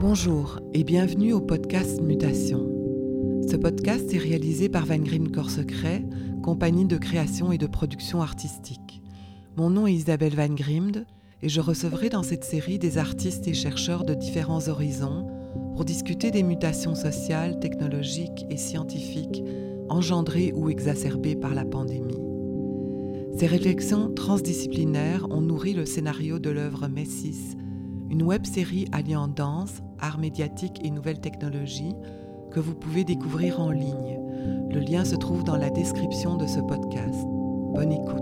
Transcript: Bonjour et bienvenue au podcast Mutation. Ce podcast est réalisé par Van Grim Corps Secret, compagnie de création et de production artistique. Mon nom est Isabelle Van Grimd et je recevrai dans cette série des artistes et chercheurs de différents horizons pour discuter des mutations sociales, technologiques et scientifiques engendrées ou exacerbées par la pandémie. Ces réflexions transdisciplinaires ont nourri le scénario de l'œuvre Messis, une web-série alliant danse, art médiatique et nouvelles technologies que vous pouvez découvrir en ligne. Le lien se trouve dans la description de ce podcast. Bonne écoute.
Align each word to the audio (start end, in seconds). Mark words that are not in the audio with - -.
Bonjour 0.00 0.60
et 0.72 0.82
bienvenue 0.82 1.32
au 1.32 1.40
podcast 1.40 2.00
Mutation. 2.00 2.68
Ce 3.48 3.56
podcast 3.56 4.12
est 4.14 4.18
réalisé 4.18 4.68
par 4.68 4.86
Van 4.86 4.98
Grim 4.98 5.30
Corps 5.30 5.50
Secret, 5.50 6.04
compagnie 6.42 6.86
de 6.86 6.96
création 6.96 7.52
et 7.52 7.58
de 7.58 7.66
production 7.66 8.22
artistique. 8.22 9.02
Mon 9.56 9.70
nom 9.70 9.86
est 9.86 9.92
Isabelle 9.92 10.34
Van 10.34 10.54
Grimd 10.54 11.06
et 11.42 11.48
je 11.48 11.60
recevrai 11.60 12.08
dans 12.08 12.22
cette 12.22 12.44
série 12.44 12.78
des 12.78 12.98
artistes 12.98 13.46
et 13.46 13.54
chercheurs 13.54 14.04
de 14.04 14.14
différents 14.14 14.68
horizons 14.68 15.26
pour 15.74 15.84
discuter 15.84 16.30
des 16.30 16.42
mutations 16.42 16.94
sociales, 16.94 17.60
technologiques 17.60 18.46
et 18.50 18.56
scientifiques 18.56 19.42
engendrées 19.88 20.52
ou 20.54 20.70
exacerbées 20.70 21.36
par 21.36 21.54
la 21.54 21.64
pandémie. 21.64 22.18
Ces 23.36 23.46
réflexions 23.46 24.12
transdisciplinaires 24.12 25.26
ont 25.30 25.40
nourri 25.40 25.72
le 25.72 25.86
scénario 25.86 26.38
de 26.38 26.50
l'œuvre 26.50 26.88
Messis, 26.88 27.56
une 28.10 28.24
web-série 28.24 28.86
alliant 28.92 29.28
danse, 29.28 29.82
art 30.00 30.18
médiatique 30.18 30.80
et 30.84 30.90
nouvelles 30.90 31.20
technologies 31.20 31.94
que 32.50 32.60
vous 32.60 32.74
pouvez 32.74 33.04
découvrir 33.04 33.60
en 33.60 33.70
ligne. 33.70 34.18
Le 34.70 34.80
lien 34.80 35.04
se 35.04 35.16
trouve 35.16 35.44
dans 35.44 35.56
la 35.56 35.70
description 35.70 36.36
de 36.36 36.46
ce 36.46 36.60
podcast. 36.60 37.24
Bonne 37.72 37.92
écoute. 37.92 38.19